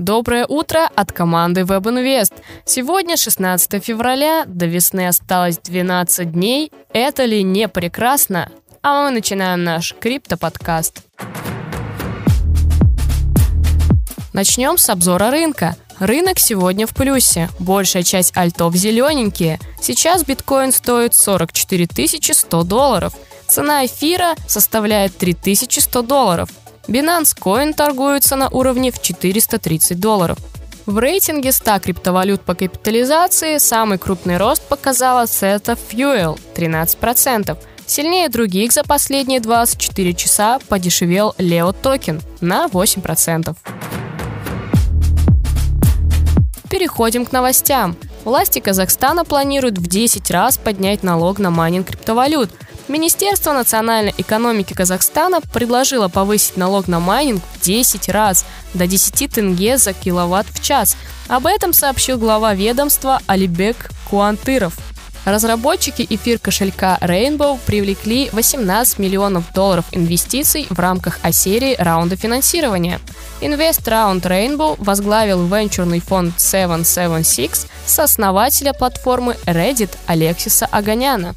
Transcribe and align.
Доброе 0.00 0.46
утро 0.46 0.88
от 0.96 1.12
команды 1.12 1.60
WebInvest. 1.60 2.32
Сегодня 2.64 3.18
16 3.18 3.84
февраля, 3.84 4.44
до 4.46 4.64
весны 4.64 5.06
осталось 5.06 5.58
12 5.58 6.32
дней. 6.32 6.72
Это 6.94 7.26
ли 7.26 7.42
не 7.42 7.68
прекрасно? 7.68 8.50
А 8.82 9.02
мы 9.02 9.10
начинаем 9.10 9.62
наш 9.62 9.94
криптоподкаст. 10.00 11.02
Начнем 14.32 14.78
с 14.78 14.88
обзора 14.88 15.30
рынка. 15.30 15.76
Рынок 15.98 16.38
сегодня 16.38 16.86
в 16.86 16.94
плюсе. 16.94 17.50
Большая 17.58 18.02
часть 18.02 18.34
альтов 18.38 18.74
зелененькие. 18.74 19.60
Сейчас 19.82 20.24
биткоин 20.24 20.72
стоит 20.72 21.14
44 21.14 21.88
100 22.32 22.62
долларов. 22.62 23.12
Цена 23.46 23.84
эфира 23.84 24.34
составляет 24.46 25.18
3100 25.18 26.00
долларов. 26.00 26.48
Binance 26.88 27.36
Coin 27.38 27.74
торгуется 27.74 28.36
на 28.36 28.48
уровне 28.48 28.90
в 28.90 29.00
430 29.00 29.98
долларов. 29.98 30.38
В 30.86 30.98
рейтинге 30.98 31.52
100 31.52 31.78
криптовалют 31.80 32.40
по 32.40 32.54
капитализации 32.54 33.58
самый 33.58 33.98
крупный 33.98 34.38
рост 34.38 34.66
показала 34.66 35.24
Theta 35.24 35.78
Fuel– 35.90 36.40
13%. 36.54 37.56
Сильнее 37.86 38.28
других 38.28 38.72
за 38.72 38.82
последние 38.82 39.40
24 39.40 40.14
часа 40.14 40.58
подешевел 40.68 41.34
LEO 41.38 41.74
токен 41.80 42.20
на 42.40 42.66
8%. 42.66 43.56
Переходим 46.70 47.26
к 47.26 47.32
новостям. 47.32 47.96
Власти 48.24 48.60
Казахстана 48.60 49.24
планируют 49.24 49.78
в 49.78 49.86
10 49.86 50.30
раз 50.30 50.56
поднять 50.56 51.02
налог 51.02 51.38
на 51.38 51.50
майнинг 51.50 51.88
криптовалют– 51.88 52.50
Министерство 52.90 53.52
национальной 53.52 54.12
экономики 54.18 54.72
Казахстана 54.72 55.40
предложило 55.40 56.08
повысить 56.08 56.56
налог 56.56 56.88
на 56.88 56.98
майнинг 56.98 57.40
в 57.54 57.60
10 57.60 58.08
раз, 58.08 58.44
до 58.74 58.88
10 58.88 59.32
тенге 59.32 59.78
за 59.78 59.92
киловатт 59.92 60.48
в 60.52 60.60
час. 60.60 60.96
Об 61.28 61.46
этом 61.46 61.72
сообщил 61.72 62.18
глава 62.18 62.52
ведомства 62.52 63.20
Алибек 63.28 63.90
Куантыров. 64.10 64.76
Разработчики 65.24 66.04
эфир 66.10 66.40
кошелька 66.40 66.98
Rainbow 67.00 67.60
привлекли 67.64 68.28
18 68.32 68.98
миллионов 68.98 69.52
долларов 69.54 69.84
инвестиций 69.92 70.66
в 70.68 70.80
рамках 70.80 71.20
А-серии 71.22 71.76
раунда 71.78 72.16
финансирования. 72.16 72.98
Инвест 73.40 73.86
раунд 73.86 74.26
Rainbow 74.26 74.74
возглавил 74.78 75.46
венчурный 75.46 76.00
фонд 76.00 76.40
776 76.40 77.68
сооснователя 77.86 78.72
платформы 78.72 79.36
Reddit 79.46 79.90
Алексиса 80.06 80.66
Оганяна. 80.66 81.36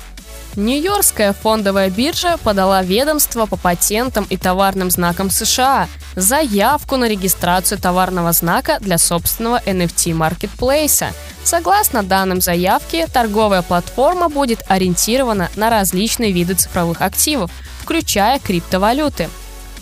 Нью-Йоркская 0.56 1.34
фондовая 1.34 1.90
биржа 1.90 2.38
подала 2.38 2.84
ведомство 2.84 3.48
по 3.48 3.58
патентам 3.58 4.28
и 4.30 4.38
товарным 4.38 4.92
знакам 4.92 5.32
США 5.32 5.88
заявку 6.16 6.98
на 6.98 7.10
регистрацию 7.10 7.80
товарного 7.80 8.32
знака 8.34 8.78
для 8.80 9.00
собственного 9.00 9.62
NFT-маркетплейса. 9.66 11.08
Согласно 11.44 12.04
данным 12.04 12.40
заявки, 12.40 13.08
торговая 13.12 13.64
платформа 13.64 14.30
будет 14.30 14.64
ориентирована 14.68 15.50
на 15.56 15.72
различные 15.72 16.32
виды 16.32 16.54
цифровых 16.54 17.02
активов, 17.02 17.50
включая 17.82 18.38
криптовалюты. 18.38 19.30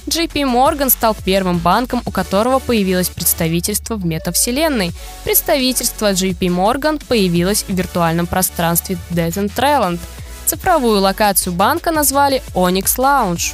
JP 0.08 0.33
Morgan 0.52 0.89
стал 0.89 1.16
первым 1.16 1.59
банком, 1.59 2.02
у 2.05 2.11
которого 2.11 2.59
появилось 2.59 3.09
представительство 3.09 3.95
в 3.95 4.05
метавселенной. 4.05 4.94
Представительство 5.25 6.11
JP 6.14 6.39
Morgan 6.39 7.03
появилось 7.05 7.66
в 7.67 7.73
виртуальном 7.73 8.25
пространстве 8.25 8.97
Decentraland– 9.11 9.99
Цифровую 10.52 10.99
локацию 10.99 11.53
банка 11.53 11.91
назвали 11.91 12.44
Onyx 12.55 12.97
Lounge. 12.97 13.53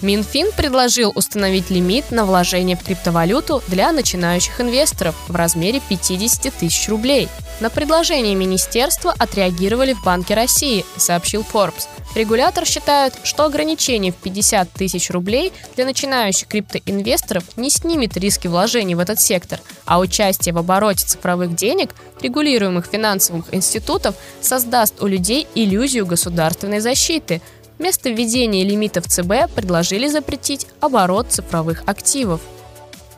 Минфин 0.00 0.50
предложил 0.50 1.12
установить 1.14 1.70
лимит 1.70 2.10
на 2.10 2.24
вложение 2.24 2.76
в 2.76 2.82
криптовалюту 2.82 3.62
для 3.68 3.92
начинающих 3.92 4.60
инвесторов 4.60 5.14
в 5.28 5.36
размере 5.36 5.80
50 5.88 6.52
тысяч 6.52 6.88
рублей. 6.88 7.28
На 7.60 7.70
предложение 7.70 8.34
министерства 8.34 9.14
отреагировали 9.16 9.92
в 9.92 10.02
Банке 10.02 10.34
России, 10.34 10.84
сообщил 10.96 11.42
Forbes. 11.42 11.86
Регулятор 12.14 12.66
считает, 12.66 13.14
что 13.22 13.44
ограничение 13.44 14.12
в 14.12 14.16
50 14.16 14.70
тысяч 14.70 15.10
рублей 15.10 15.52
для 15.76 15.86
начинающих 15.86 16.46
криптоинвесторов 16.46 17.56
не 17.56 17.70
снимет 17.70 18.16
риски 18.18 18.48
вложений 18.48 18.96
в 18.96 19.00
этот 19.00 19.18
сектор, 19.18 19.60
а 19.86 19.98
участие 19.98 20.54
в 20.54 20.58
обороте 20.58 21.06
цифровых 21.06 21.54
денег 21.54 21.94
регулируемых 22.20 22.86
финансовых 22.86 23.54
институтов 23.54 24.14
создаст 24.42 25.02
у 25.02 25.06
людей 25.06 25.46
иллюзию 25.54 26.06
государственной 26.06 26.80
защиты– 26.80 27.40
Вместо 27.82 28.10
введения 28.10 28.62
лимитов 28.62 29.08
ЦБ 29.08 29.52
предложили 29.52 30.06
запретить 30.06 30.68
оборот 30.80 31.32
цифровых 31.32 31.82
активов. 31.86 32.40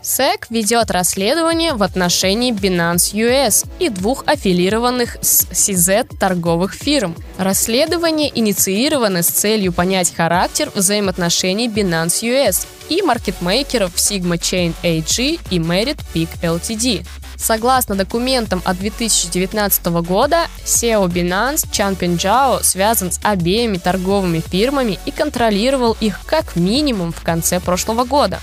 SEC 0.05 0.45
ведет 0.51 0.91
расследование 0.91 1.73
в 1.73 1.83
отношении 1.83 2.53
Binance 2.53 3.15
US 3.15 3.67
и 3.79 3.89
двух 3.89 4.23
аффилированных 4.27 5.17
с 5.23 5.47
CZ 5.47 6.19
торговых 6.19 6.75
фирм. 6.75 7.17
Расследование 7.39 8.31
инициировано 8.39 9.23
с 9.23 9.29
целью 9.29 9.73
понять 9.73 10.15
характер 10.15 10.71
взаимоотношений 10.75 11.69
Binance 11.69 12.23
US 12.23 12.67
и 12.91 13.01
маркетмейкеров 13.01 13.95
Sigma 13.95 14.39
Chain 14.39 14.75
AG 14.83 15.41
и 15.51 15.59
Merit 15.59 15.99
Peak 16.13 16.29
Ltd. 16.43 17.07
Согласно 17.37 17.95
документам 17.95 18.61
от 18.65 18.79
2019 18.79 19.87
года, 19.87 20.49
SEO 20.65 21.09
Binance 21.09 21.67
Чан 21.73 21.97
Пинджао 21.97 22.61
связан 22.63 23.11
с 23.11 23.21
обеими 23.23 23.79
торговыми 23.79 24.41
фирмами 24.41 24.99
и 25.07 25.11
контролировал 25.11 25.97
их 26.01 26.21
как 26.27 26.57
минимум 26.57 27.11
в 27.11 27.23
конце 27.23 27.59
прошлого 27.59 28.05
года. 28.05 28.41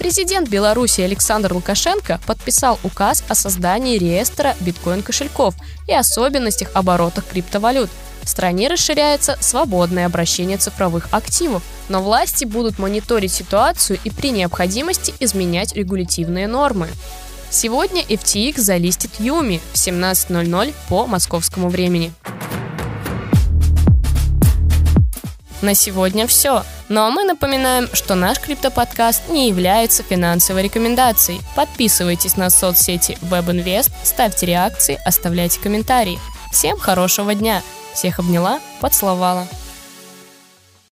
Президент 0.00 0.48
Беларуси 0.48 1.02
Александр 1.02 1.52
Лукашенко 1.52 2.22
подписал 2.26 2.78
указ 2.82 3.22
о 3.28 3.34
создании 3.34 3.98
реестра 3.98 4.56
биткоин-кошельков 4.60 5.54
и 5.86 5.92
особенностях 5.92 6.70
оборотах 6.72 7.26
криптовалют. 7.26 7.90
В 8.22 8.28
стране 8.30 8.68
расширяется 8.68 9.36
свободное 9.40 10.06
обращение 10.06 10.56
цифровых 10.56 11.08
активов, 11.10 11.62
но 11.90 12.00
власти 12.02 12.46
будут 12.46 12.78
мониторить 12.78 13.30
ситуацию 13.30 13.98
и 14.02 14.08
при 14.08 14.30
необходимости 14.30 15.12
изменять 15.20 15.74
регулятивные 15.74 16.48
нормы. 16.48 16.88
Сегодня 17.50 18.00
FTX 18.00 18.58
залистит 18.58 19.10
Юми 19.18 19.60
в 19.74 19.76
17.00 19.76 20.72
по 20.88 21.06
московскому 21.06 21.68
времени. 21.68 22.10
На 25.60 25.74
сегодня 25.74 26.26
все. 26.26 26.64
Ну 26.90 27.02
а 27.02 27.10
мы 27.10 27.22
напоминаем, 27.22 27.88
что 27.92 28.16
наш 28.16 28.40
криптоподкаст 28.40 29.28
не 29.28 29.48
является 29.48 30.02
финансовой 30.02 30.64
рекомендацией. 30.64 31.40
Подписывайтесь 31.54 32.36
на 32.36 32.50
соцсети 32.50 33.16
WebInvest, 33.22 33.92
ставьте 34.02 34.46
реакции, 34.46 34.98
оставляйте 35.04 35.60
комментарии. 35.60 36.18
Всем 36.50 36.76
хорошего 36.80 37.32
дня. 37.32 37.62
Всех 37.94 38.18
обняла, 38.18 38.58
поцеловала. 38.80 39.46